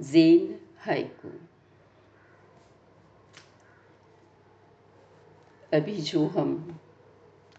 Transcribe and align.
जेन 0.00 0.60
haiku. 0.78 1.28
अभी 5.72 5.96
जो 5.96 6.26
हम 6.26 6.78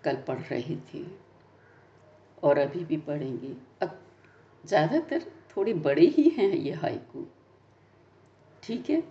कल 0.04 0.16
पढ़ 0.16 0.40
रहे 0.40 0.76
थे, 0.76 1.05
और 2.43 2.57
अभी 2.57 2.86
भी 2.86 2.97
पढ़ेंगे, 2.97 3.55
अब 3.81 4.01
ज़्यादातर 4.65 5.21
थोड़े 5.57 5.73
बड़े 5.73 6.05
ही 6.05 6.29
हैं 6.29 6.54
ये 6.54 6.73
हाइकू। 6.73 7.27
ठीक 8.63 8.89
है? 8.89 9.01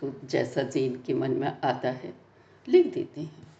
तो 0.00 0.20
जैसा 0.24 0.62
जेन 0.62 1.02
के 1.02 1.14
मन 1.14 1.30
में 1.30 1.60
आता 1.64 1.90
है, 1.90 2.14
लिख 2.68 2.94
देते 2.94 3.20
हैं। 3.20 3.53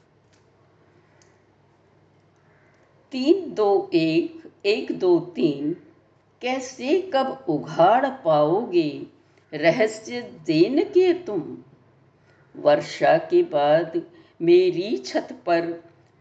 तीन 3.14 3.54
दो 3.54 3.90
एक 3.94 4.52
एक 4.66 4.98
दो 4.98 5.20
तीन, 5.20 5.76
कैसे 6.42 7.10
कब 7.14 7.44
उघाड़ 7.48 8.06
पाओगे? 8.06 9.06
रहस्य 9.54 10.20
देन 10.20 10.84
के 10.84 11.12
तुम। 11.12 11.58
वर्षा 12.56 13.18
के 13.18 13.42
बाद 13.42 14.02
मेरी 14.42 14.96
छत 14.96 15.28
पर 15.46 15.66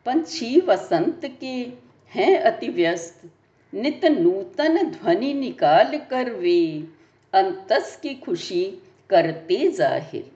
पंछी 0.06 0.60
वसंत 0.60 1.22
के 1.26 1.74
हैं 2.10 2.38
अति 2.38 2.68
व्यस्त 2.68 3.32
नित 3.74 4.06
नूतन 4.06 4.84
ध्वनि 4.84 5.34
निकाल 5.34 5.98
कर 5.98 6.32
वे, 6.34 6.88
अंतस 7.34 8.00
की 8.04 8.16
खुशी 8.16 8.78
करते 9.10 9.72
ज़ाहिर। 9.72 10.32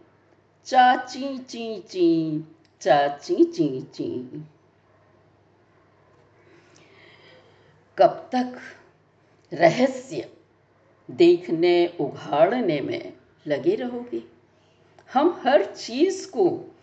चाची, 0.65 1.37
ची 1.37 1.79
ची, 1.79 2.43
चाची, 2.81 3.43
ची 3.43 3.81
ची। 3.81 4.43
कब 7.99 8.29
तक 8.35 8.59
रहस्य 9.53 10.31
देखने, 11.11 11.87
उघाड़ने 11.99 12.81
में 12.81 13.13
लगे 13.47 13.75
रहोगे? 13.75 14.23
हम 15.13 15.41
हर 15.45 15.65
चीज़ 15.65 16.31
को 16.31 16.75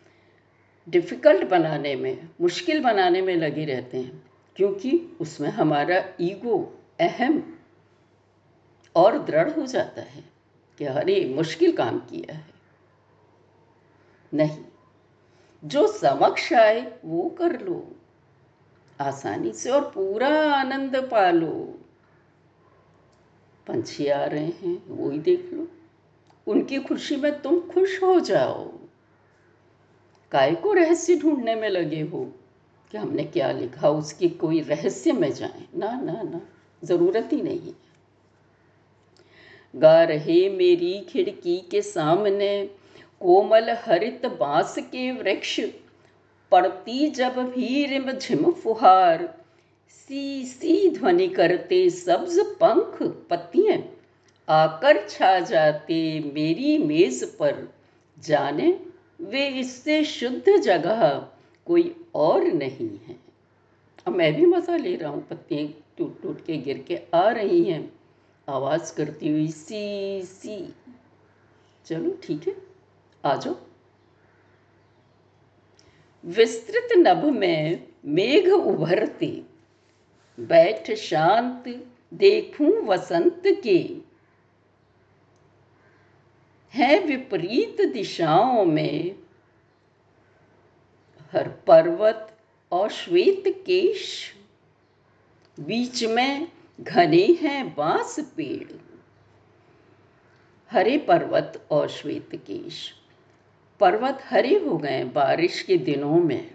डिफ़िकल्ट 0.89 1.49
बनाने 1.49 1.97
में, 1.97 2.29
मुश्किल 2.41 2.81
बनाने 2.81 3.23
में 3.23 3.37
लगे 3.37 3.65
रहते 3.65 3.99
हैं, 3.99 4.31
क्योंकि 4.57 5.17
उसमें 5.21 5.49
हमारा 5.49 6.05
ईगो 6.21 6.79
अहम 7.01 7.59
और 8.97 9.19
दृढ़ 9.19 9.51
हो 9.51 9.67
जाता 9.67 10.03
है 10.03 10.25
कि 10.79 10.85
अरे, 10.85 11.35
मुश्किल 11.37 11.77
काम 11.77 11.99
किया 11.99 12.35
है। 12.35 12.45
नहीं, 14.35 14.59
जो 15.65 15.87
समक्ष 15.87 16.53
आए, 16.53 16.99
वो 17.05 17.31
कर 17.39 17.61
लो। 17.61 17.94
आसानी 19.01 19.53
से 19.53 19.71
और 19.71 19.81
पूरा 19.81 20.29
आनंद 20.29 20.97
पालो 20.97 21.79
पंछी 23.67 24.07
आ 24.07 24.25
रहे 24.25 24.47
हैं, 24.47 24.87
वो 24.89 25.11
ही 25.11 25.19
देख 25.19 25.51
लो। 25.53 25.69
उनकी 26.47 26.79
खुशी 26.79 27.17
में 27.17 27.43
तुम 27.43 27.61
खुश 27.61 28.03
हो 28.03 28.21
जाओ। 28.21 28.73
काय 30.33 30.55
को 30.55 30.73
रहस्य 30.73 31.17
ढूँढने 31.17 31.55
में 31.55 31.69
लगे 31.69 32.01
हो? 32.01 32.33
कि 32.91 32.99
हमने 32.99 33.25
क्या 33.25 33.53
लिखा? 33.53 33.89
उसकी 33.89 34.29
कोई 34.29 34.61
रहस्य 34.61 35.13
में 35.13 35.33
जाए? 35.33 35.65
ना 35.77 36.01
ना 36.01 36.23
ना, 36.23 36.41
ज़रूरत 36.85 37.29
ही 37.33 37.43
नहीं 37.43 37.61
है। 37.61 37.73
गा 39.77 40.05
रहे 40.05 40.49
मेरी 40.49 41.07
खिड़की 41.09 41.59
के 41.71 41.83
सामने, 41.83 42.71
कोमल 43.21 43.71
हरित 43.71 44.27
बाँस 44.27 44.75
के 44.79 45.13
वृक्ष। 45.13 45.61
पड़ती 46.55 47.09
जब 47.11 47.39
भी 47.51 47.85
रिम 47.87 48.11
झिम 48.13 48.51
फुहार। 48.53 49.23
सी 49.91 50.45
सी 50.45 50.89
ध्वनि 50.91 51.27
करते 51.29 51.89
सब्ज 51.91 52.39
पंख 52.61 53.03
पत्तियाँ। 53.31 53.79
आकर 54.49 55.07
छा 55.09 55.39
जाते 55.41 55.99
मेरी 56.35 56.77
मेज 56.79 57.23
पर। 57.37 57.69
जाने 58.19 58.69
वे 59.21 59.47
इससे 59.61 60.03
शुद्ध 60.05 60.57
जगह 60.59 61.03
कोई 61.67 61.95
और 62.15 62.45
नहीं 62.45 62.89
है। 63.09 63.17
अब 64.07 64.13
मैं 64.13 64.33
भी 64.35 64.47
मज़ा 64.47 64.77
ले 64.77 64.95
रहा 64.97 65.11
हूँ, 65.11 65.27
पत्तियाँ 65.27 65.69
टूट 65.99 66.23
टूट 66.23 66.45
के 66.47 66.57
गिर 66.59 66.85
के 66.89 67.01
आ 67.15 67.29
रही 67.31 67.63
हैं। 67.65 67.93
आवाज़ 68.49 68.95
करती 68.97 69.29
हुई 69.29 69.49
सी 69.49 70.23
सी। 70.23 70.75
चलो 71.87 72.19
ठीक 72.23 72.49
है, 72.49 72.55
आ 73.25 73.37
जाओ। 73.37 73.57
विस्तृत 76.25 76.89
नभ 76.93 77.25
में 77.25 77.87
मेघ 78.07 78.49
उभरते, 78.49 79.43
बैठ 80.41 80.91
शांत 80.91 81.65
देखूँ 82.15 82.71
वसंत 82.87 83.43
के। 83.47 83.97
है 86.75 86.99
विपरीत 87.01 87.81
दिशाओं 87.93 88.65
में 88.65 89.19
हर 91.33 91.49
पर्वत 91.67 92.39
और 92.73 92.91
श्वेत 92.91 93.45
केश। 93.67 94.35
बीच 95.61 96.05
में 96.05 96.49
घने 96.81 97.27
हैं 97.41 97.75
बाँस 97.75 98.21
पेड़, 98.37 98.73
हरे 100.71 100.99
पर्वत 100.99 101.67
और 101.71 101.89
श्वेत 101.89 102.31
केश। 102.35 102.93
पर्वत 103.81 104.19
हरे 104.25 104.59
हो 104.59 104.79
गए 104.79 105.05
बारिश 105.05 105.63
के 105.63 105.77
दिनों 105.77 106.17
में। 106.17 106.55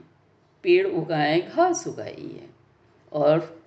पेड़ 0.63 0.87
उगाए, 0.87 1.41
घास 1.41 1.87
उगाई 1.87 2.39
है। 2.41 2.49
और 3.13 3.63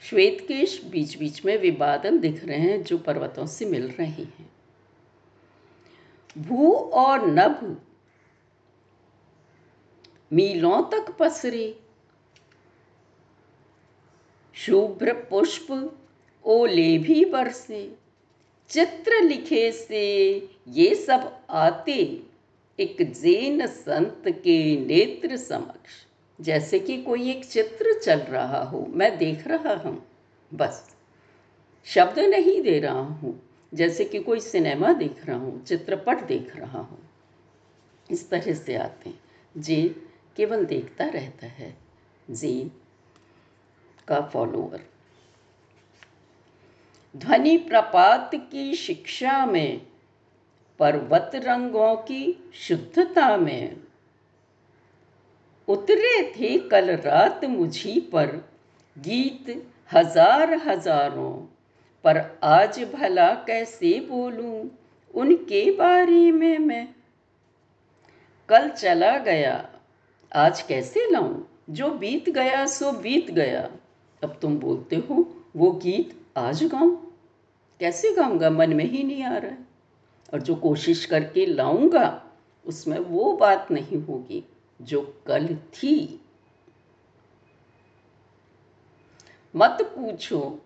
श्वेत 0.00 0.40
केश 0.40 0.84
बीच 0.84 1.18
बीच 1.18 1.44
में 1.44 1.58
वे 1.58 1.70
बादल 1.70 2.18
दिख 2.18 2.44
रहे 2.44 2.58
हैं 2.58 2.82
जो 2.82 2.98
पर्वतों 2.98 3.46
से 3.46 3.64
मिल 3.64 3.88
रहे 3.88 4.22
हैं। 4.22 4.52
भू 6.38 6.74
और 6.74 7.26
नभ 7.26 7.80
मीलों 10.32 10.82
तक 10.82 11.16
पसरे। 11.18 11.80
शुभ्र 14.54 15.12
पुष्प 15.12 15.98
ओले 16.44 16.98
भी 16.98 17.24
बरसे। 17.24 17.96
चित्र 18.68 19.22
लिखे 19.22 19.72
से 19.72 20.36
ये 20.68 20.94
सब 20.94 21.38
आते। 21.50 22.22
एक 22.80 23.12
जैन 23.12 23.66
संत 23.66 24.22
के 24.26 24.86
नेत्र 24.86 25.36
समक्ष, 25.36 25.90
जैसे 26.40 26.78
कि 26.78 27.02
कोई 27.02 27.30
एक 27.30 27.44
चित्र 27.44 28.00
चल 28.00 28.18
रहा 28.18 28.62
हो, 28.62 28.86
मैं 28.90 29.18
देख 29.18 29.46
रहा 29.46 29.74
हूँ। 29.74 30.06
बस, 30.54 30.96
शब्द 31.84 32.18
नहीं 32.18 32.62
दे 32.62 32.78
रहा 32.78 33.00
हूँ, 33.00 33.42
जैसे 33.74 34.04
कि 34.04 34.18
कोई 34.18 34.40
सिनेमा 34.40 34.92
देख 34.92 35.26
रहा 35.26 35.36
हूँ, 35.36 35.64
चित्रपट 35.64 36.24
देख 36.24 36.56
रहा 36.56 36.78
हूँ। 36.78 37.10
इस 38.10 38.30
तरह 38.30 38.54
से 38.54 38.76
आते 38.76 39.10
हैं। 39.10 39.20
जे 39.56 39.96
केवल 40.36 40.64
देखता 40.64 41.04
रहता 41.04 41.46
है। 41.46 41.76
जीन 42.30 42.70
का 44.08 44.20
फॉलोअर 44.20 44.80
ध्वनि 47.16 47.56
प्रपात 47.56 48.30
की 48.34 48.74
शिक्षा 48.74 49.46
में 49.46 49.86
पर्वत 50.80 51.30
रंगों 51.34 51.94
की 51.96 52.50
शुद्धता 52.54 53.36
में। 53.36 53.76
उतरे 55.68 56.22
थे 56.32 56.58
कल 56.68 56.90
रात 56.96 57.44
मुझी 57.44 58.00
पर 58.12 58.26
गीत 58.96 59.50
हज़ार 59.92 60.54
हज़ारों। 60.66 61.32
पर 62.04 62.18
आज 62.44 62.78
भला 62.94 63.30
कैसे 63.46 63.98
बोलूँ 64.00 64.70
उनके 65.14 65.70
बारे 65.70 66.30
में 66.32 66.58
मैं। 66.58 66.86
कल 68.48 68.68
चला 68.68 69.16
गया, 69.18 69.54
आज 70.32 70.62
कैसे 70.62 71.10
लाऊं? 71.10 71.42
जो 71.70 71.88
बीत 71.90 72.28
गया 72.30 72.64
सो 72.66 72.92
बीत 72.92 73.30
गया। 73.30 73.68
अब 74.22 74.38
तुम 74.42 74.58
बोलते 74.58 74.96
हो 74.96 75.26
वो 75.56 75.70
गीत 75.82 76.14
आज 76.36 76.62
गाऊं? 76.64 76.90
कैसे 77.80 78.12
गाऊँगा? 78.12 78.50
मन 78.50 78.74
में 78.74 78.84
ही 78.84 79.02
नहीं 79.02 79.22
आ 79.22 79.36
रहा 79.36 79.50
है। 79.50 79.64
और 80.34 80.42
जो 80.42 80.54
कोशिश 80.54 81.04
करके 81.04 81.46
लाऊँगा, 81.46 82.22
उसमें 82.66 82.98
वो 82.98 83.32
बात 83.32 83.70
नहीं 83.70 84.02
होगी 84.02 84.44
जो 84.82 85.22
कल 85.26 85.56
थी। 85.56 86.20
मत 89.56 89.78
पूछो, 89.82 90.60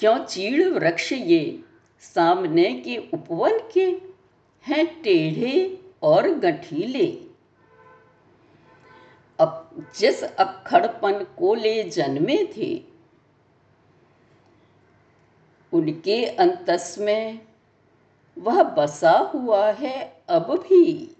क्यों 0.00 0.24
चीड़ 0.24 0.68
वृक्ष 0.68 1.12
ये 1.12 1.64
सामने 2.00 2.74
के 2.74 2.96
उपवन 2.96 3.58
के 3.74 3.86
हैं 4.66 5.02
टेढ़े 5.02 5.84
और 6.02 6.28
गठीले? 6.28 7.22
अब 9.40 9.86
जिस 9.98 10.22
अक्खड़पन 10.22 11.26
को 11.38 11.54
ले 11.54 11.82
जन्मे 11.84 12.38
थे, 12.56 12.82
उनके 15.72 16.24
अंतस 16.24 16.96
में 16.98 17.46
वह 18.38 18.62
बसा 18.62 19.10
हुआ 19.10 19.72
है 19.72 20.22
अब 20.28 20.58
भी। 20.58 21.16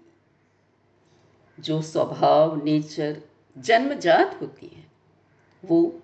जो 1.59 1.81
स्वभाव, 1.81 2.63
नेचर, 2.63 3.21
जन्मजात 3.57 4.41
होती 4.41 4.67
है, 4.67 4.87
वो 5.65 6.01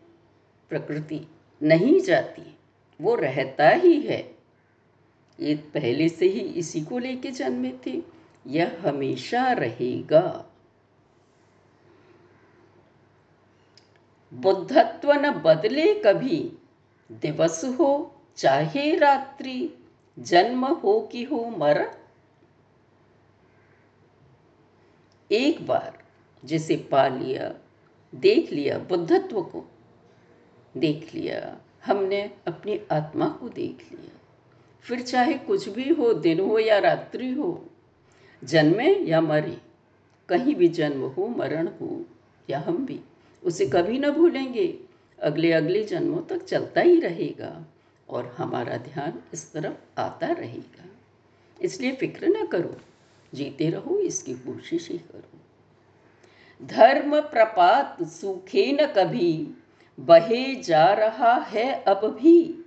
प्रकृति 0.69 1.27
नहीं 1.63 1.99
जाती, 1.99 2.57
वो 3.01 3.15
रहता 3.15 3.69
ही 3.69 4.01
है। 4.01 4.37
ये 5.39 5.55
पहले 5.55 6.09
से 6.09 6.25
ही 6.25 6.39
इसी 6.39 6.81
को 6.81 6.99
लेके 6.99 7.31
जन्मे 7.31 7.73
थे, 7.85 8.01
यह 8.47 8.77
हमेशा 8.85 9.51
रहेगा। 9.51 10.45
बुद्धत्व 14.33 15.13
न 15.13 15.31
बदले 15.31 15.93
कभी 15.93 16.57
दिवस 17.11 17.65
हो, 17.65 18.15
चाहे 18.35 18.95
रात्रि 18.95 19.78
जन्म 20.19 20.65
हो 20.65 21.09
कि 21.11 21.23
हो 21.23 21.45
मर, 21.57 21.99
एक 25.31 25.67
बार 25.67 26.03
जिसे 26.45 26.75
पा 26.75 27.07
लिया, 27.07 27.55
देख 28.15 28.51
लिया, 28.51 28.77
बुद्धत्व 28.77 29.41
को, 29.41 29.71
देख 30.77 31.15
लिया, 31.15 31.57
हमने 31.85 32.31
अपनी 32.47 32.79
आत्मा 32.91 33.27
को 33.27 33.49
देख 33.49 33.91
लिया। 33.91 34.19
फिर 34.81 35.01
चाहे 35.01 35.33
कुछ 35.33 35.69
भी 35.69 35.89
हो, 35.89 36.13
दिन 36.13 36.39
हो 36.39 36.59
या 36.59 36.79
रात्रि 36.79 37.31
हो, 37.31 37.69
जन्मे 38.43 38.95
या 38.95 39.21
मरे, 39.21 39.57
कहीं 40.29 40.55
भी 40.55 40.67
जन्म 40.67 41.01
हो, 41.01 41.27
मरण 41.27 41.67
हो, 41.67 42.05
या 42.49 42.59
हम 42.59 42.85
भी, 42.85 42.99
उसे 43.43 43.65
कभी 43.65 43.99
ना 43.99 44.09
भूलेंगे। 44.09 44.79
अगले 45.19 45.51
अगले 45.51 45.83
जन्मों 45.83 46.21
तक 46.21 46.43
चलता 46.43 46.81
ही 46.81 46.99
रहेगा। 46.99 47.65
और 48.09 48.35
हमारा 48.37 48.77
ध्यान 48.77 49.23
इस 49.33 49.53
तरफ़ 49.53 49.99
आता 49.99 50.27
रहेगा। 50.27 50.85
इसलिए 51.61 51.95
फ़िक्र 51.95 52.27
ना 52.27 52.45
करो, 52.45 52.75
जीते 53.33 53.69
रहो, 53.69 53.99
इसकी 53.99 54.33
कोशिश 54.33 54.89
ही 54.91 54.97
करो। 54.97 55.39
धर्म 56.65 57.21
प्रपात 57.21 58.03
सूखे 58.03 58.71
न 58.71 58.85
कभी, 58.85 59.55
बहे 59.99 60.55
जा 60.55 60.93
रहा 60.93 61.33
है 61.33 61.83
अब 61.83 62.17
भी। 62.21 62.65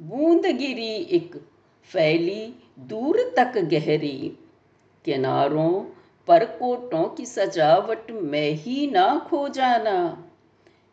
बूंद 0.00 0.46
गिरी 0.46 0.94
एक 0.94 1.36
फैली 1.82 2.54
दूर 2.78 3.34
तक 3.36 3.58
गहरी, 3.58 4.38
किनारों 5.04 5.84
पर 6.26 6.44
कोटों 6.44 7.04
की 7.04 7.26
सजावट 7.26 8.10
में 8.10 8.50
ही 8.50 8.90
ना 8.90 9.26
खो 9.30 9.48
जाना। 9.48 10.24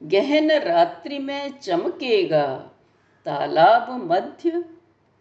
गहन 0.03 0.51
रात्रि 0.51 1.19
में 1.19 1.59
चमकेगा 1.59 2.71
तालाब 3.25 3.91
मध्य 3.91 4.65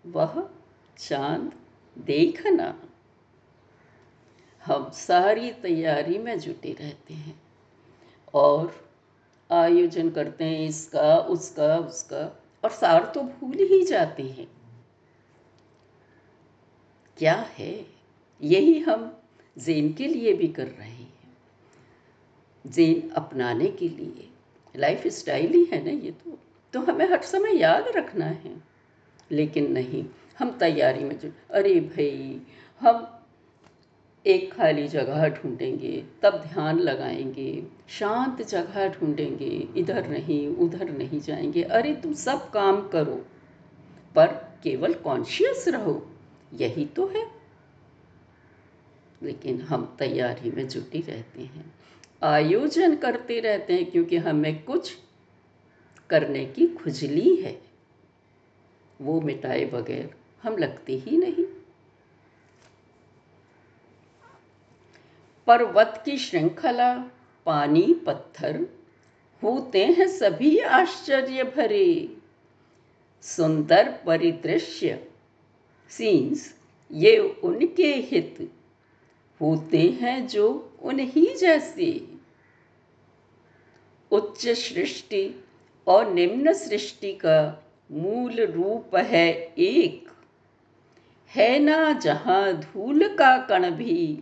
वह 0.07 0.51
चाँद 0.99 1.53
देखना। 1.99 2.83
हम 4.65 4.91
सारी 4.91 5.51
तैयारी 5.53 6.19
में 6.19 6.41
जुटे 6.41 6.73
रहते 6.73 7.15
हैं 7.15 7.43
और 8.35 8.91
आयोजन 9.53 10.11
करते 10.11 10.45
हैं 10.45 10.69
इसका, 10.69 11.19
उसका 11.19 11.79
उसका 11.79 12.43
और 12.65 12.71
सार 12.71 13.13
तो 13.15 13.21
भूल 13.21 13.57
ही 13.57 13.85
जाते 13.85 14.23
हैं। 14.23 14.49
क्या 17.19 17.35
है? 17.35 17.87
यही 18.43 18.79
हम 18.79 19.19
जेन 19.59 19.93
के 19.93 20.07
लिए 20.07 20.33
भी 20.33 20.49
कर 20.49 20.67
रहे 20.67 20.91
हैं। 20.91 21.37
जेन 22.67 23.11
अपनाने 23.11 23.69
के 23.69 23.89
लिए। 23.89 24.31
लाइफ 24.77 25.07
स्टाइल 25.07 25.53
ही 25.53 25.65
है 25.65 25.85
ना 25.85 25.91
ये 25.91 26.11
तो। 26.11 26.39
तो 26.75 26.81
हमें 26.81 27.09
हर 27.11 27.23
समय 27.23 27.57
याद 27.57 27.89
रखना 27.89 28.27
है। 28.27 28.55
लेकिन 29.31 29.73
नहीं, 29.73 30.05
हम 30.39 30.51
तैयारी 30.51 31.05
में 31.05 31.19
जुट 31.19 31.35
अरे 31.51 31.81
भाई, 31.81 32.41
हम 32.81 33.09
एक 34.27 34.53
खाली 34.55 34.87
जगह 34.89 35.29
ढूंढेंगे, 35.29 36.05
तब 36.23 36.35
ध्यान 36.53 36.79
लगाएँगे, 36.79 37.63
शांत 37.89 38.43
जगह 38.43 38.89
ढूंढेंगे, 38.89 39.69
इधर 39.77 40.09
नहीं, 40.09 40.49
उधर 40.49 40.91
नहीं 40.91 41.21
जाएँगे। 41.21 41.63
अरे 41.63 41.95
तुम 41.95 42.13
सब 42.13 42.51
काम 42.51 42.89
करो, 42.89 43.25
पर 44.15 44.27
केवल 44.63 44.95
कॉन्शियस 44.95 45.69
रहो, 45.69 46.11
यही 46.55 46.87
तो 46.87 47.07
है। 47.07 47.27
लेकिन 49.23 49.61
हम 49.61 49.97
तैयारी 49.99 50.51
में 50.51 50.69
जुटी 50.69 51.01
रहते 51.01 51.43
हैं, 51.43 51.75
आयोजन 52.23 52.97
करते 52.97 53.41
रहते 53.41 53.75
हैं, 53.75 53.91
क्योंकि 53.91 54.17
हमें 54.17 54.63
कुछ 54.63 54.97
करने 56.15 56.47
की 56.47 56.67
खुजली 56.67 57.37
है। 57.37 57.63
वो 59.01 59.21
मिटाए 59.21 59.65
बगैर 59.65 60.15
हम 60.43 60.57
लगते 60.57 60.93
ही 60.93 61.17
नहीं। 61.17 61.45
पर्वत 65.47 66.03
की 66.05 66.19
श्रृंखला, 66.19 67.11
पानी, 67.47 67.95
पत्थर, 68.07 68.67
होते 69.43 69.85
हैं 69.85 70.09
सभी 70.09 70.59
आश्चर्य 70.59 71.45
भरे। 71.45 72.17
सुंदर 73.23 74.01
परिदृश्य 74.07 75.09
सीन्स 75.89 76.59
ये 76.93 77.19
उनके 77.19 77.95
हित, 77.95 78.53
होते 79.41 79.79
हैं 79.79 80.27
जो 80.27 80.77
उन्हीं 80.83 81.37
जैसे। 81.37 82.15
उच्च 84.11 84.49
सृष्टि 84.49 85.44
और 85.89 86.13
निम्न 86.13 86.53
सृष्टि 86.53 87.13
का 87.13 87.65
मूल 87.93 88.41
रूप 88.41 88.97
है 88.97 89.33
एक। 89.59 90.09
है 91.31 91.59
ना 91.59 91.93
जहाँ 91.93 92.53
धूल 92.53 93.09
का 93.09 93.39
कण 93.39 93.71
भी, 93.71 94.19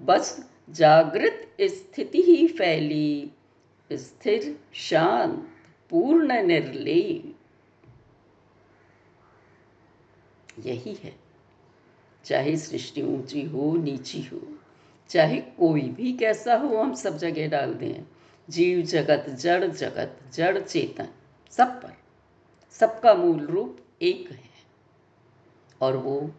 बस 0.00 0.50
जागृत 0.70 1.56
स्थिति 1.60 2.22
ही 2.22 2.48
फैली। 2.48 3.30
स्थिर, 3.92 4.58
शांत, 4.72 5.48
पूर्ण 5.90 6.42
निर्ले 6.42 7.22
यही 10.58 10.94
है। 10.94 11.14
चाहे 12.24 12.56
सृष्टि 12.56 13.02
ऊँची 13.02 13.42
हो, 13.42 13.76
नीची 13.76 14.22
हो, 14.22 14.40
चाहे 15.08 15.40
कोई 15.40 15.80
भी 15.80 16.12
कैसा 16.12 16.56
हो, 16.56 16.76
हम 16.76 16.94
सब 16.94 17.18
जगह 17.18 17.48
डाल 17.48 17.74
दें। 17.74 18.15
जीव 18.50 18.82
जगत, 18.82 19.30
जड़ 19.30 19.64
जगत, 19.64 20.18
जड़ 20.32 20.58
चेतन, 20.58 21.08
सब 21.50 21.82
पर। 21.82 21.92
सबका 22.70 23.14
मूल 23.14 23.46
रूप 23.46 23.78
एक 24.02 24.30
है। 24.30 24.50
और 25.80 25.96
वो 25.96 26.30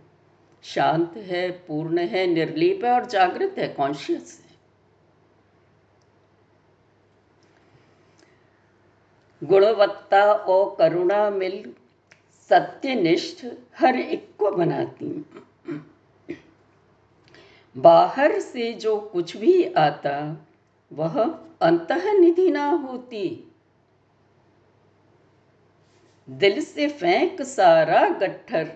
शांत 0.63 1.17
है, 1.17 1.51
पूर्ण 1.51 1.99
है, 1.99 2.27
निर्लीप 2.27 2.85
है 2.85 2.91
और 2.91 3.05
जागृत 3.05 3.55
है 3.57 3.67
कॉन्शियस 3.67 4.43
है। 4.43 4.47
गुणवत्ता 9.47 10.33
और 10.33 10.75
करुणा 10.79 11.29
मिल 11.29 11.73
सत्यनिष्ठ 12.49 13.45
हर 13.79 13.95
एक 13.95 14.33
को 14.39 14.51
बनाती 14.51 15.25
बाहर 17.77 18.39
से 18.39 18.73
जो 18.73 18.99
कुछ 18.99 19.37
भी 19.37 19.63
आता 19.73 20.46
वह 20.91 21.21
अंत 21.61 21.91
निधि 21.91 22.49
ना 22.51 22.69
होती। 22.69 23.53
दिल 26.29 26.61
से 26.61 26.87
फेंक 26.87 27.41
सारा 27.41 28.07
गट्ठर, 28.09 28.71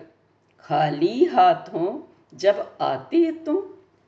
खाली 0.58 1.24
हाथों 1.24 2.00
जब 2.34 2.76
आते 2.80 3.30
तो 3.32 3.54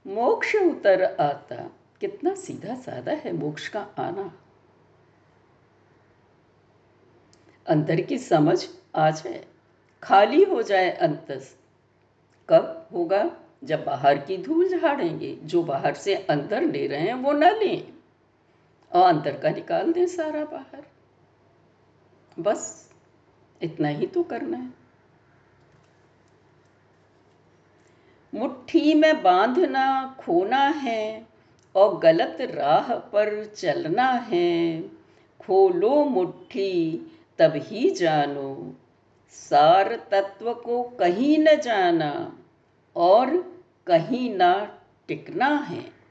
मोक्ष 0.07 0.55
उतर 0.57 1.03
आता। 1.21 1.57
कितना 2.01 2.35
सीधा 2.35 2.75
साधा 2.75 3.13
है 3.15 3.33
मोक्ष 3.33 3.69
का 3.69 3.81
आना। 3.99 4.33
अंतर 7.67 8.01
की 8.01 8.19
समझ 8.19 8.67
आ 8.97 9.11
जाए, 9.11 9.45
खाली 10.03 10.43
हो 10.45 10.63
जाए 10.63 10.91
अंतस 10.91 11.57
कब 12.49 12.89
होगा 12.93 13.31
जब 13.65 13.85
बाहर 13.85 14.19
की 14.19 14.37
धूल 14.39 14.69
झाड़ेंगे, 14.69 15.35
जो 15.35 15.63
बाहर 15.63 15.95
से 15.95 16.15
अंदर 16.15 16.63
ले 16.63 16.87
रहे 16.87 17.01
हैं 17.01 17.15
वो 17.15 17.33
न 17.33 17.45
लें। 17.45 17.94
और 18.95 19.09
अंदर 19.09 19.39
का 19.39 19.51
निकाल 19.51 19.93
दें 19.93 20.07
सारा 20.07 20.45
बाहर। 20.45 20.83
बस, 22.39 22.93
इतना 23.63 23.89
ही 23.89 24.07
तो 24.07 24.23
करना 24.23 24.57
है। 24.57 24.85
मुट्ठी 28.35 28.95
में 28.95 29.23
बांधना, 29.23 30.17
खोना 30.21 30.57
है 30.57 31.27
और 31.75 31.99
गलत 31.99 32.39
राह 32.41 32.95
पर 32.95 33.45
चलना 33.45 34.09
है। 34.11 34.81
खोलो 35.41 36.05
मुट्ठी, 36.05 37.01
तब 37.39 37.53
ही 37.57 37.91
जानो। 37.91 38.75
सार 39.31 39.97
तत्व 40.11 40.55
को 40.55 40.83
कहीं 40.83 41.39
न 41.39 41.57
जाना 41.57 42.39
और 42.97 43.37
कहीं 43.87 44.35
ना 44.35 44.79
टिकना 45.09 45.47
है। 45.47 46.04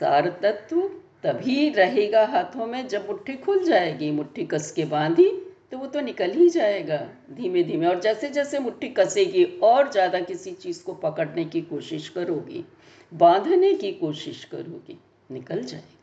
सार 0.00 0.28
तत्व 0.42 0.80
तभी 1.24 1.68
रहेगा 1.70 2.24
हाथों 2.26 2.66
में 2.66 2.86
जब 2.88 3.06
मुट्ठी 3.08 3.32
खुल 3.36 3.62
जाएगी। 3.64 4.10
मुट्ठी 4.10 4.44
कस 4.46 4.70
के 4.72 4.84
बांधी 4.86 5.28
तो 5.72 5.78
वो 5.78 5.86
तो 5.86 6.00
निकल 6.00 6.30
ही 6.30 6.48
जाएगा 6.48 6.96
धीमे 7.32 7.62
धीमे 7.62 7.86
और 7.86 8.00
जैसे 8.00 8.28
जैसे 8.30 8.58
मुट्ठी 8.58 8.88
कसेगी 8.88 9.44
और 9.62 9.90
ज़्यादा 9.92 10.20
किसी 10.20 10.52
चीज़ 10.52 10.82
को 10.84 10.94
पकड़ने 10.94 11.44
की 11.44 11.60
कोशिश 11.62 12.08
करोगी, 12.08 12.64
बांधने 13.12 13.72
की 13.74 13.92
कोशिश 13.92 14.44
करोगी, 14.44 14.98
निकल 15.30 15.62
जाएगा। 15.62 15.98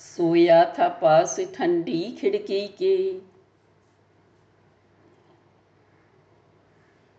सोया 0.00 0.64
था 0.78 0.88
पास 1.02 1.36
ठंडी 1.54 2.02
खिड़की 2.20 2.66
के। 2.78 2.96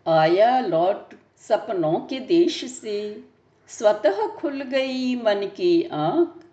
आया 0.06 0.58
लौट 0.60 1.14
सपनों 1.48 2.00
के 2.00 2.20
देश 2.20 2.64
से। 2.64 3.24
स्वतः 3.68 4.26
खुल 4.26 4.62
गई 4.62 5.16
मन 5.16 5.50
की 5.56 5.82
आँख, 5.82 6.44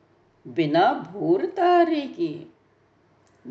बिना 0.47 0.93
भोर 0.93 1.45
तारे 1.45 2.01
के। 2.01 2.39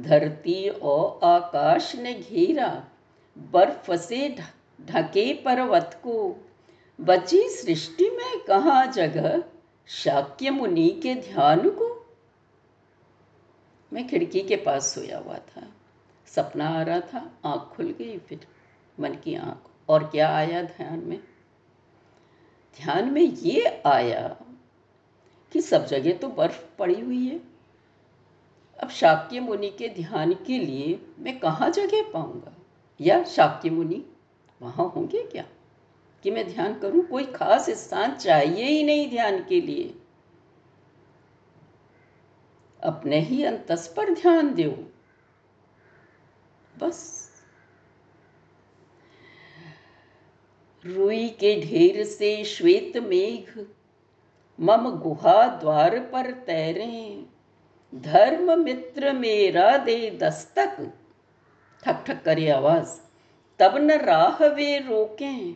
धरती 0.00 0.68
और 0.68 1.20
आकाश 1.24 1.96
ने 1.96 2.14
घेरा, 2.14 2.84
बर्फ़ 3.38 3.96
से 3.96 4.36
ढके 4.84 5.34
पर्वत 5.34 6.00
को। 6.02 6.48
बची 7.00 7.48
सृष्टि 7.48 8.10
में 8.10 8.40
कहा 8.44 8.86
जगह, 8.86 9.42
शाक्य 9.86 10.50
मुनि 10.50 11.00
के 11.02 11.14
ध्यान 11.14 11.70
को। 11.70 12.16
मैं 13.92 14.08
खिड़की 14.08 14.40
के 14.40 14.56
पास 14.56 14.94
सोया 14.94 15.18
हुआ 15.18 15.38
था। 15.38 15.62
सपना 16.26 16.68
आ 16.68 16.82
रहा 16.82 17.00
था, 17.00 17.32
आँख 17.44 17.76
खुल 17.76 17.94
गई 17.98 18.18
फिर 18.18 18.46
मन 19.00 19.14
की 19.14 19.34
आँख। 19.34 19.70
और 19.88 20.04
क्या 20.04 20.36
आया 20.36 20.62
ध्यान 20.62 20.98
में? 20.98 21.29
ध्यान 22.76 23.12
में 23.12 23.22
ये 23.22 23.82
आया 23.86 24.36
कि 25.52 25.60
सब 25.60 25.86
जगह 25.86 26.12
तो 26.12 26.28
बर्फ़ 26.28 26.76
पड़ी 26.78 27.00
हुई 27.00 27.28
है। 27.28 27.40
अब 28.80 28.88
शाक्य 28.88 29.40
मुनि 29.40 29.70
के 29.70 29.88
ध्यान 29.88 30.34
के 30.34 30.58
लिए 30.58 31.06
मैं 31.18 31.40
कहाँ 31.40 31.70
जगह 31.70 32.02
पाऊँगा? 32.02 32.52
या 33.00 33.24
शाक्य 33.24 33.70
मुनि 33.70 34.04
वहाँ 34.62 34.88
होंगे 34.88 35.22
क्या? 35.22 35.44
कि 36.22 36.30
मैं 36.30 36.48
ध्यान 36.48 36.78
करूँ? 36.78 37.06
कोई 37.06 37.24
खास 37.24 37.70
स्थान 37.70 38.14
चाहिए 38.14 38.64
ही 38.64 38.82
नहीं 38.82 39.10
ध्यान 39.10 39.44
के 39.44 39.60
लिए। 39.60 39.94
अपने 42.82 43.20
ही 43.20 43.44
अंतस 43.44 43.94
पर 43.96 44.14
ध्यान 44.14 44.54
दो। 44.54 44.92
बस। 46.78 47.19
रुई 50.86 51.28
के 51.28 51.60
ढेर 51.60 52.04
से 52.04 52.44
श्वेत 52.44 52.96
मेघ, 52.96 53.66
मम 54.60 54.90
गुहा 54.90 55.46
द्वार 55.46 55.98
पर 55.98 56.30
तैरे। 56.30 57.24
धर्म 57.94 58.60
मित्र 58.64 59.12
मेरा 59.12 59.76
दे 59.76 60.10
दस्तक। 60.10 60.92
ठक 61.84 62.04
ठक 62.06 62.22
करे 62.24 62.50
आवाज़। 62.50 62.88
तब 63.58 63.76
न 63.76 63.90
राह 63.90 64.44
वे 64.44 64.78
रोकें। 64.78 65.54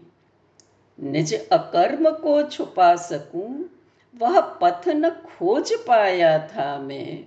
निज 1.00 1.48
अकर्म 1.48 2.10
को 2.10 2.42
छुपा 2.42 2.96
सकूँ, 2.96 3.70
वह 4.16 4.40
पथ 4.40 4.88
न 4.88 5.10
खोज 5.10 5.72
पाया 5.72 6.46
था 6.46 6.78
मैं। 6.78 7.24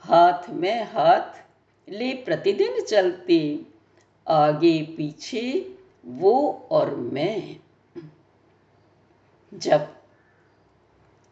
हाथ 0.00 0.50
में 0.50 0.84
हाथ, 0.84 1.46
ले 1.88 2.12
प्रतिदिन 2.12 2.80
चलते, 2.80 3.60
आगे 4.28 4.82
पीछे 4.82 5.71
वो 6.04 6.68
और 6.70 6.94
मैं, 6.94 7.60
जब 9.54 9.96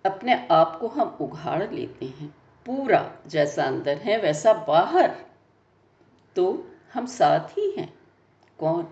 अपने 0.05 0.35
आप 0.51 0.79
को 0.81 0.89
हम 0.89 1.17
उघाड़ 1.21 1.73
लेते 1.73 2.07
हैं, 2.07 2.35
पूरा 2.67 3.17
जैसा 3.27 3.65
अंदर 3.65 3.99
है, 3.99 4.21
वैसा 4.21 4.53
बाहर 4.69 5.17
तो 6.37 6.67
हम 6.95 7.07
साथ 7.07 7.59
ही 7.59 7.71
हैं। 7.71 7.93
कौन? 8.59 8.87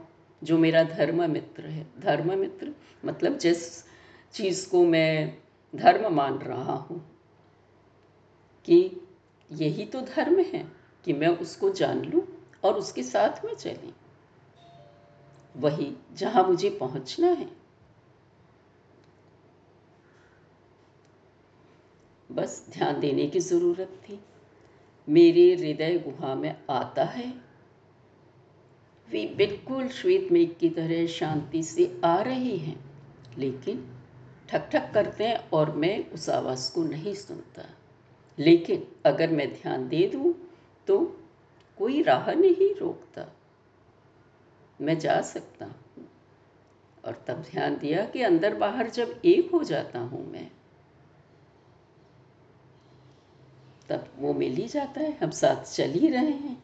जो 0.45 0.59
मेरा 0.59 0.83
धर्म 0.83 1.31
मित्र 1.31 1.67
है। 1.67 1.87
धर्म 1.99 2.39
मित्र 2.39 2.75
मतलब 3.05 3.39
जिस 3.39 3.85
चीज़ 4.35 4.69
को 4.71 4.85
मैं 4.85 5.39
धर्म 5.77 6.13
मान 6.15 6.39
रहा 6.39 6.75
हूँ, 6.75 7.01
कि 8.65 9.09
यही 9.53 9.85
तो 9.85 10.01
धर्म 10.01 10.39
है, 10.41 10.65
कि 11.05 11.13
मैं 11.13 11.29
उसको 11.29 11.71
जान 11.71 12.05
लूँ 12.05 12.23
और 12.65 12.75
उसके 12.75 13.03
साथ 13.03 13.45
में 13.45 13.55
चलें। 13.55 13.93
वही 15.59 15.93
जहाँ 16.15 16.45
मुझे 16.45 16.71
पहुँचना 16.71 17.27
है। 17.27 17.49
बस 22.31 22.67
ध्यान 22.71 23.01
देने 23.01 23.27
की 23.27 23.41
ज़रूरत 23.41 24.01
थी। 24.09 24.21
मेरे 25.09 25.55
हृदय 25.55 25.99
गुहा 25.99 26.35
में 26.35 26.55
आता 26.71 27.05
है। 27.05 27.33
वे 29.09 29.27
बिल्कुल 29.37 29.89
श्वेत 29.89 30.29
मेघ 30.33 30.51
की 30.55 30.69
तरह 30.71 31.07
शांति 31.07 31.63
से 31.63 32.01
आ 32.05 32.21
रही 32.23 32.57
हैं, 32.59 32.79
लेकिन 33.39 33.85
ठक 34.49 34.69
ठक 34.73 34.91
करते 34.95 35.25
हैं 35.25 35.51
और 35.51 35.71
मैं 35.77 36.11
उस 36.11 36.29
आवाज़ 36.31 36.73
को 36.75 36.85
नहीं 36.85 37.15
सुनता। 37.15 37.65
लेकिन 38.39 38.87
अगर 39.07 39.31
मैं 39.31 39.53
ध्यान 39.53 39.89
दे 39.89 40.07
दूँ 40.09 40.35
तो 40.87 40.99
कोई 41.79 42.03
राह 42.03 42.31
नहीं 42.33 42.75
रोकता। 42.75 43.27
मैं 44.81 44.99
जा 44.99 45.21
सकता 45.21 45.65
हूँ। 45.65 46.09
और 47.05 47.25
तब 47.27 47.43
ध्यान 47.51 47.77
दिया 47.79 48.05
कि 48.05 48.23
अंदर 48.23 48.55
बाहर 48.55 48.91
जब 48.91 49.21
एक 49.25 49.51
हो 49.51 49.65
जाता 49.65 49.99
हूँ 49.99 50.33
मैं, 50.33 50.51
तब 53.89 54.09
वो 54.19 54.33
मिल 54.33 54.55
ही 54.55 54.69
जाता 54.69 55.01
है। 55.01 55.13
हम 55.13 55.31
साथ 55.31 55.65
चल 55.65 55.91
ही 55.91 56.09
रहे 56.09 56.31
हैं। 56.31 56.63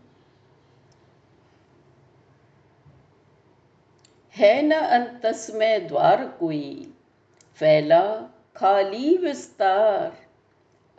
है 4.36 4.62
न 4.62 4.74
अंतस 4.74 5.50
में 5.54 5.86
द्वार 5.88 6.26
कोई, 6.28 6.94
फैला 7.54 8.28
खाली 8.56 9.16
विस्तार। 9.16 10.16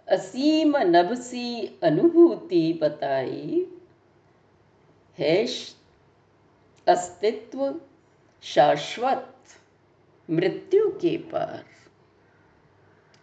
असीम 0.08 0.78
नभसी 0.78 1.80
अनुभूति 1.84 2.80
बताई, 2.82 3.68
है 5.20 5.48
अस्तित्व 6.88 7.82
शाश्वत, 8.42 9.38
मृत्यु 10.30 10.90
के 10.90 11.18
पार। 11.18 11.66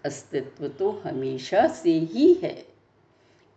अस्तित्व 0.05 0.69
तो 0.69 0.91
हमेशा 0.91 1.69
से 1.69 1.91
ही 1.91 2.35
है। 2.35 2.67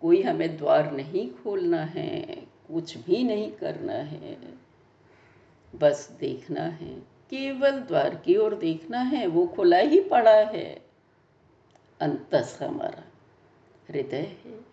कोई 0.01 0.21
हमें 0.21 0.57
द्वार 0.57 0.91
नहीं 0.91 1.31
खोलना 1.31 1.81
है, 1.83 2.19
कुछ 2.73 2.97
भी 2.97 3.23
नहीं 3.23 3.51
करना 3.51 3.93
है। 3.93 4.37
बस 5.75 6.11
देखना 6.19 6.63
है, 6.63 6.99
केवल 6.99 7.71
द्वार 7.71 8.15
की 8.15 8.35
ओर 8.35 8.55
देखना 8.55 8.99
है, 8.99 9.27
वो 9.27 9.47
खुला 9.47 9.77
ही 9.77 10.01
पड़ा 10.01 10.35
है। 10.35 10.85
अंतस 11.99 12.59
हमारा 12.61 13.03
हृदय 13.89 14.37
है, 14.45 14.65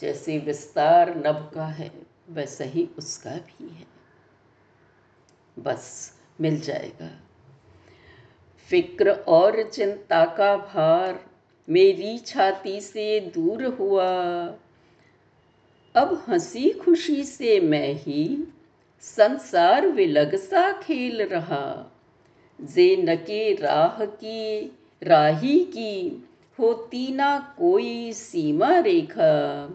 जैसे 0.00 0.38
विस्तार 0.38 1.16
नभ 1.16 1.50
का 1.54 1.66
है, 1.66 2.02
वैसा 2.28 2.64
ही 2.64 2.88
उसका 2.98 3.30
भी 3.30 3.68
है। 3.68 3.93
बस 5.58 6.12
मिल 6.40 6.60
जाएगा। 6.60 7.20
फ़िक्र 8.70 9.10
और 9.10 9.62
चिंता 9.62 10.24
का 10.24 10.56
भार 10.56 11.26
मेरी 11.68 12.18
छाती 12.18 12.80
से 12.80 13.20
दूर 13.20 13.64
हुआ। 13.64 14.08
अब 15.94 16.24
हँसी 16.28 16.70
खुशी 16.70 17.24
से 17.24 17.60
मैं 17.60 17.94
ही 17.94 18.54
संसार 19.00 19.86
विलग 19.86 20.36
सा 20.36 20.72
खेल 20.72 21.22
रहा। 21.22 21.92
जे 22.60 22.96
नके 22.96 23.54
राह 23.54 24.04
की, 24.04 24.72
राही 25.02 25.58
की, 25.60 26.28
होती 26.58 27.12
ना 27.14 27.54
कोई 27.58 28.12
सीमा 28.12 28.78
रेखा। 28.78 29.68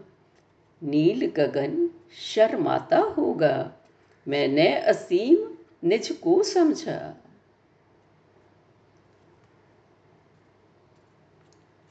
नील 0.83 1.25
गगन 1.25 1.89
शर्माता 2.15 2.97
होगा, 2.97 3.71
मैंने 4.27 4.75
असीम 4.75 5.58
निज 5.83 6.09
को 6.23 6.41
समझा। 6.43 7.15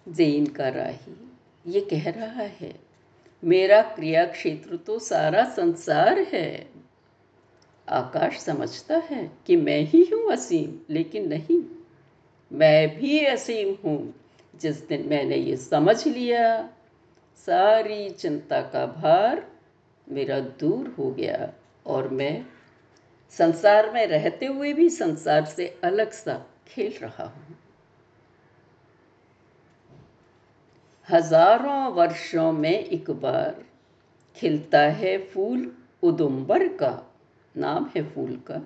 जैन 0.06 0.46
का 0.46 0.68
राही 0.68 1.16
ये 1.66 1.80
कह 1.80 2.10
रहा 2.10 2.42
है, 2.42 2.74
मेरा 3.42 3.80
क्रिया 3.94 4.24
क्षेत्र 4.26 4.76
तो 4.76 4.98
सारा 4.98 5.44
संसार 5.50 6.18
है। 6.32 6.68
आकाश 7.88 8.38
समझता 8.38 8.96
है 9.00 9.30
कि 9.46 9.56
मैं 9.56 9.80
ही 9.80 10.02
हूँ 10.04 10.30
असीम, 10.32 10.78
लेकिन 10.90 11.28
नहीं, 11.28 11.62
मैं 12.50 12.98
भी 12.98 13.18
असीम 13.24 13.74
हूँ। 13.84 14.14
जिस 14.54 14.86
दिन 14.88 15.08
मैंने 15.08 15.36
ये 15.36 15.56
समझ 15.56 16.06
लिया, 16.06 16.68
सारी 17.48 18.08
चिंता 18.10 18.60
का 18.62 18.84
भार 18.86 19.46
मेरा 20.06 20.38
दूर 20.40 20.94
हो 20.98 21.10
गया 21.10 21.52
और 21.86 22.08
मैं 22.08 22.46
संसार 23.32 23.90
में 23.90 24.06
रहते 24.06 24.46
हुए 24.46 24.72
भी 24.72 24.88
संसार 24.90 25.44
से 25.44 25.66
अलग 25.84 26.10
सा 26.10 26.34
खेल 26.68 26.92
रहा 27.02 27.24
हूँ। 27.24 27.56
हज़ारों 31.08 31.92
वर्षों 31.92 32.52
में 32.52 32.84
एक 32.84 33.10
बार 33.10 33.62
खिलता 34.36 34.80
है 34.80 35.16
फूल 35.24 35.70
उदुम्बर 36.02 36.66
का, 36.68 36.90
नाम 37.54 37.90
है 37.96 38.02
फूल 38.10 38.34
का। 38.46 38.60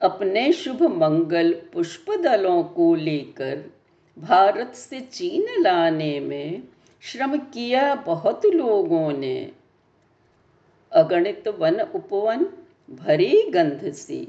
अपने 0.00 0.52
शुभ 0.52 0.82
मंगल 0.82 1.52
पुष्प 1.72 2.10
दलों 2.22 2.62
को 2.64 2.94
लेकर 2.94 3.64
भारत 4.16 4.74
से 4.74 5.00
चीन 5.00 5.62
लाने 5.62 6.18
में 6.20 6.62
श्रम 7.02 7.36
किया 7.36 7.94
बहुत 7.94 8.46
लोगों 8.46 9.12
ने। 9.12 9.52
अगणित 10.92 11.48
वन 11.48 11.80
उपवन 11.80 12.46
भरे 12.90 13.50
गंध 13.50 13.92
से। 13.92 14.28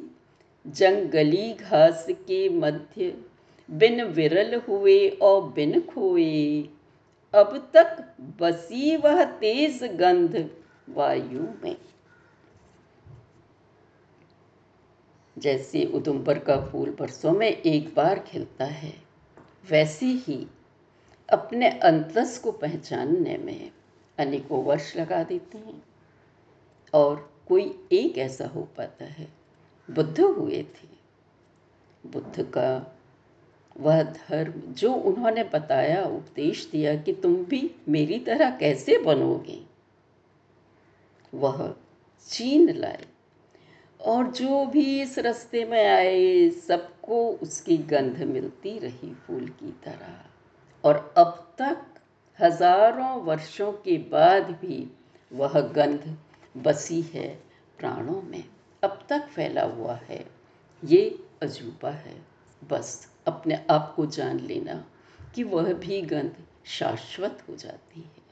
जंगली 0.68 1.54
घास 1.54 2.08
के 2.10 2.50
मध्य 2.50 3.18
बिन 3.72 4.04
विरल 4.04 4.56
हुए 4.56 5.10
और 5.10 5.50
बिन 5.50 5.82
खोए। 5.82 6.62
अब 7.34 7.72
तक 7.74 8.16
बसी 8.42 8.98
वह 8.98 9.24
तेज 9.24 9.84
गंध 9.84 10.50
वायु 10.90 11.48
में। 11.64 11.76
जैसे 15.38 15.86
उदुम्बर 15.86 16.40
का 16.40 16.66
फूल 16.66 16.96
बरसों 17.00 17.32
में 17.32 17.48
एक 17.48 17.96
बार 17.96 18.20
खिलता 18.20 18.66
है, 18.66 18.94
वैसे 19.70 20.06
ही 20.06 20.48
अपने 21.30 21.70
अंतस 21.70 22.40
को 22.44 22.52
पहचानने 22.52 23.38
में 23.38 23.72
अनेकों 24.18 24.64
वर्ष 24.64 24.98
लगा 24.98 25.24
देते 25.24 25.58
हैं। 25.58 25.84
और 26.94 27.37
कोई 27.48 27.88
एक 27.92 28.18
ऐसा 28.18 28.48
हो 28.48 28.62
पाता 28.78 29.06
है। 29.06 29.28
बुद्ध 29.92 30.20
हुए 30.20 30.64
थे। 30.64 30.88
बुद्ध 32.10 32.44
का 32.44 32.98
वह 33.80 34.04
धर्म 34.04 34.54
जो 34.74 34.94
उन्होंने 34.94 35.44
बताया, 35.44 36.06
उपदेश 36.06 36.70
दिया 36.72 36.96
कि 36.96 37.14
तुम 37.14 37.36
भी 37.46 37.76
मेरी 37.90 38.20
तरह 38.20 38.58
कैसे 38.58 38.98
बनोगे। 38.98 39.62
वह 41.34 41.76
चीन 42.30 42.74
लाए। 42.74 43.06
और 44.02 44.28
जो 44.28 44.66
भी 44.66 45.02
इस 45.02 45.20
रास्ते 45.20 45.66
में 45.66 45.88
आए, 45.88 46.50
सबको 46.50 47.32
उसकी 47.32 47.78
गंध 47.78 48.24
मिलती 48.24 48.80
रही 48.80 49.14
फूल 49.14 49.48
की 49.48 49.72
तरह। 49.84 50.26
और 50.84 51.14
अब 51.18 51.56
तक 51.58 51.86
हज़ारों 52.42 53.22
वर्षों 53.22 53.72
के 53.72 53.98
बाद 53.98 54.44
भी 54.44 54.98
वह 55.34 55.62
गंध 55.62 56.18
बसी 56.58 57.02
है 57.02 57.44
प्राणों 57.80 58.22
में। 58.22 58.44
अब 58.84 59.06
तक 59.10 59.28
फैला 59.28 59.64
हुआ 59.64 59.96
है। 59.96 60.26
ये 60.84 61.26
अजूबा 61.42 61.92
है। 61.92 62.26
बस 62.70 63.12
अपने 63.28 63.66
आप 63.70 63.94
को 63.96 64.06
जान 64.06 64.40
लेना 64.40 64.86
कि 65.36 65.44
वह 65.44 65.74
भी 65.74 66.02
गंध 66.02 66.36
शाश्वत 66.66 67.44
हो 67.50 67.56
जाती 67.56 68.02
है। 68.02 68.28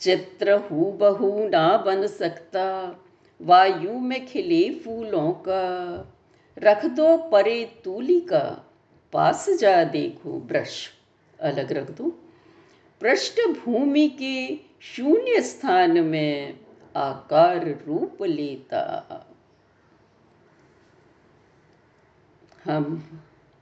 चित्र 0.00 0.52
हु 0.52 0.84
बहु 0.84 1.48
ना 1.48 1.76
बन 1.76 2.06
सकता। 2.06 2.96
वायु 3.42 3.98
में 3.98 4.26
खिले 4.26 4.74
फूलों 4.74 5.32
का। 5.32 5.72
रख 6.58 6.86
दो 6.86 7.16
परे 7.16 7.80
तूली 7.84 8.20
का। 8.20 8.70
पास 9.12 9.50
जा 9.50 9.84
देखो 9.84 10.40
ब्रश। 10.40 10.90
अलग 11.40 11.72
रख 11.72 11.90
दो। 11.90 12.10
पृष्ठभूमि 13.00 14.08
के 14.08 14.69
शून्य 14.80 15.42
स्थान 15.42 16.00
में 16.00 16.60
आकार 16.96 17.84
रूप 17.86 18.22
लेता। 18.22 19.06
हम 22.64 23.08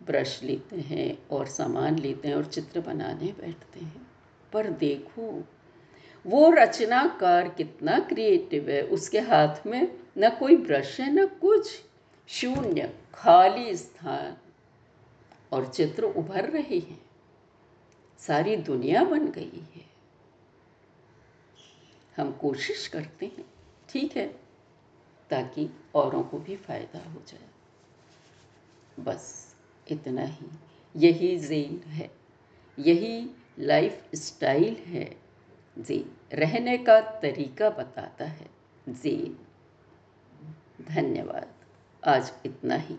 ब्रश 0.02 0.42
लेते 0.42 0.76
हैं 0.76 1.28
और 1.30 1.46
सामान 1.46 1.98
लेते 1.98 2.28
हैं 2.28 2.34
और 2.34 2.44
चित्र 2.44 2.80
बनाने 2.80 3.32
बैठते 3.32 3.80
हैं। 3.80 4.06
पर 4.52 4.70
देखो, 4.70 5.44
वो 6.26 6.50
रचनाकार 6.50 7.48
कितना 7.48 7.98
क्रिएटिव 7.98 8.70
है। 8.70 8.82
उसके 8.82 9.20
हाथ 9.20 9.66
में 9.66 9.98
न 10.18 10.30
कोई 10.30 10.56
ब्रश 10.56 11.00
है, 11.00 11.12
न 11.12 11.26
कुछ। 11.26 11.82
शून्य, 12.28 12.94
खाली 13.14 13.76
स्थान। 13.76 14.36
और 15.52 15.68
चित्र 15.68 16.04
उभर 16.04 16.44
रहे 16.44 16.78
हैं। 16.78 17.02
सारी 18.18 18.56
दुनिया 18.56 19.04
बन 19.04 19.26
गई 19.28 19.66
है। 19.76 19.87
हम 22.18 22.32
कोशिश 22.32 22.88
करते 22.88 23.26
हैं, 23.26 23.44
ठीक 23.88 24.16
है? 24.16 24.26
ताकि 25.30 25.70
औरों 25.94 26.22
को 26.22 26.38
भी 26.38 26.56
फ़ायदा 26.56 27.10
हो 27.10 27.22
जाए। 27.28 27.48
बस 29.02 29.54
इतना 29.88 30.24
ही। 30.24 30.46
यही 30.96 31.38
जेन 31.38 31.82
है। 31.88 32.10
यही 32.78 33.30
लाइफ 33.58 34.04
स्टाइल 34.14 34.76
है। 34.76 35.16
जेन। 35.78 36.16
रहने 36.32 36.78
का 36.78 37.00
तरीका 37.00 37.70
बताता 37.70 38.24
है। 38.24 38.50
जेन। 38.88 39.38
धन्यवाद। 40.84 41.54
आज 42.04 42.32
इतना 42.46 42.74
ही। 42.74 42.96